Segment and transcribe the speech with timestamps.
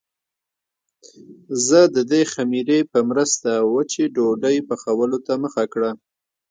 [1.65, 5.91] زه د دې خمیرې په مرسته وچې ډوډۍ پخولو ته مخه کړه.